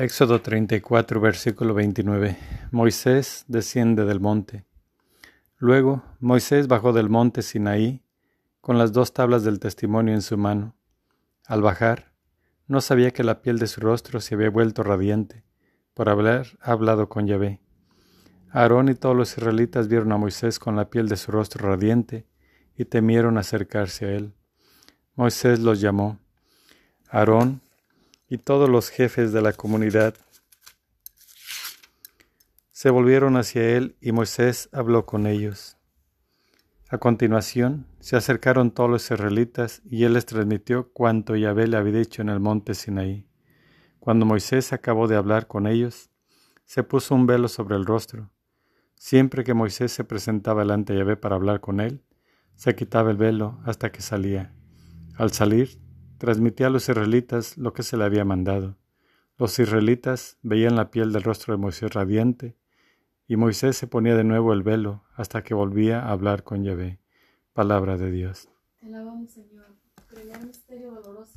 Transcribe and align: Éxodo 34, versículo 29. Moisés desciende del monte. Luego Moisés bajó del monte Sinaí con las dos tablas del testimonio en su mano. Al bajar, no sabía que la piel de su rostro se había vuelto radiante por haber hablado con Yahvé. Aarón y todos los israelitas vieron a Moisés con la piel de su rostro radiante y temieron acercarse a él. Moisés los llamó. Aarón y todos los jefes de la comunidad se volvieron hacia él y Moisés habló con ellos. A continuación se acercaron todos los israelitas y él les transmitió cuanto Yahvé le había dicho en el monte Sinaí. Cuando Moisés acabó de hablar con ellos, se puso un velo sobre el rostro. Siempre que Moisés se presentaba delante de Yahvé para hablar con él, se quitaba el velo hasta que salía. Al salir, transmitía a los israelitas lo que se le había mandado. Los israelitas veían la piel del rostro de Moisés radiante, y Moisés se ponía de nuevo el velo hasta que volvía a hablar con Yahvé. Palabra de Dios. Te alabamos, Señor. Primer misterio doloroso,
Éxodo 0.00 0.40
34, 0.40 1.20
versículo 1.20 1.74
29. 1.74 2.36
Moisés 2.70 3.44
desciende 3.48 4.04
del 4.04 4.20
monte. 4.20 4.64
Luego 5.56 6.04
Moisés 6.20 6.68
bajó 6.68 6.92
del 6.92 7.08
monte 7.08 7.42
Sinaí 7.42 8.04
con 8.60 8.78
las 8.78 8.92
dos 8.92 9.12
tablas 9.12 9.42
del 9.42 9.58
testimonio 9.58 10.14
en 10.14 10.22
su 10.22 10.38
mano. 10.38 10.76
Al 11.44 11.62
bajar, 11.62 12.12
no 12.68 12.80
sabía 12.80 13.10
que 13.10 13.24
la 13.24 13.42
piel 13.42 13.58
de 13.58 13.66
su 13.66 13.80
rostro 13.80 14.20
se 14.20 14.36
había 14.36 14.50
vuelto 14.50 14.84
radiante 14.84 15.42
por 15.94 16.08
haber 16.08 16.56
hablado 16.60 17.08
con 17.08 17.26
Yahvé. 17.26 17.60
Aarón 18.52 18.90
y 18.90 18.94
todos 18.94 19.16
los 19.16 19.36
israelitas 19.36 19.88
vieron 19.88 20.12
a 20.12 20.16
Moisés 20.16 20.60
con 20.60 20.76
la 20.76 20.90
piel 20.90 21.08
de 21.08 21.16
su 21.16 21.32
rostro 21.32 21.68
radiante 21.68 22.24
y 22.76 22.84
temieron 22.84 23.36
acercarse 23.36 24.06
a 24.06 24.12
él. 24.12 24.32
Moisés 25.16 25.58
los 25.58 25.80
llamó. 25.80 26.20
Aarón 27.10 27.62
y 28.28 28.38
todos 28.38 28.68
los 28.68 28.90
jefes 28.90 29.32
de 29.32 29.42
la 29.42 29.52
comunidad 29.52 30.14
se 32.72 32.90
volvieron 32.90 33.36
hacia 33.36 33.76
él 33.76 33.96
y 34.00 34.12
Moisés 34.12 34.68
habló 34.72 35.04
con 35.04 35.26
ellos. 35.26 35.76
A 36.90 36.98
continuación 36.98 37.86
se 38.00 38.16
acercaron 38.16 38.70
todos 38.70 38.88
los 38.88 39.10
israelitas 39.10 39.82
y 39.84 40.04
él 40.04 40.14
les 40.14 40.26
transmitió 40.26 40.92
cuanto 40.92 41.36
Yahvé 41.36 41.66
le 41.66 41.76
había 41.76 41.98
dicho 41.98 42.22
en 42.22 42.28
el 42.28 42.40
monte 42.40 42.74
Sinaí. 42.74 43.26
Cuando 43.98 44.26
Moisés 44.26 44.72
acabó 44.72 45.08
de 45.08 45.16
hablar 45.16 45.48
con 45.48 45.66
ellos, 45.66 46.08
se 46.64 46.82
puso 46.82 47.14
un 47.14 47.26
velo 47.26 47.48
sobre 47.48 47.76
el 47.76 47.84
rostro. 47.84 48.30
Siempre 48.94 49.42
que 49.42 49.54
Moisés 49.54 49.92
se 49.92 50.04
presentaba 50.04 50.62
delante 50.62 50.92
de 50.92 51.00
Yahvé 51.00 51.16
para 51.16 51.36
hablar 51.36 51.60
con 51.60 51.80
él, 51.80 52.02
se 52.54 52.74
quitaba 52.74 53.10
el 53.10 53.16
velo 53.16 53.58
hasta 53.64 53.90
que 53.92 54.02
salía. 54.02 54.54
Al 55.16 55.32
salir, 55.32 55.80
transmitía 56.18 56.66
a 56.66 56.70
los 56.70 56.88
israelitas 56.88 57.56
lo 57.56 57.72
que 57.72 57.82
se 57.82 57.96
le 57.96 58.04
había 58.04 58.24
mandado. 58.24 58.76
Los 59.36 59.58
israelitas 59.58 60.36
veían 60.42 60.76
la 60.76 60.90
piel 60.90 61.12
del 61.12 61.22
rostro 61.22 61.54
de 61.54 61.58
Moisés 61.58 61.94
radiante, 61.94 62.56
y 63.26 63.36
Moisés 63.36 63.76
se 63.76 63.86
ponía 63.86 64.16
de 64.16 64.24
nuevo 64.24 64.52
el 64.52 64.62
velo 64.62 65.04
hasta 65.14 65.42
que 65.44 65.54
volvía 65.54 66.00
a 66.00 66.10
hablar 66.12 66.44
con 66.44 66.64
Yahvé. 66.64 66.98
Palabra 67.52 67.96
de 67.96 68.10
Dios. 68.10 68.48
Te 68.80 68.86
alabamos, 68.86 69.30
Señor. 69.30 69.66
Primer 70.08 70.44
misterio 70.44 70.90
doloroso, 70.92 71.26